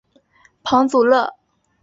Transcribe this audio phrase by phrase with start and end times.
[0.63, 1.35] 庞祖勒。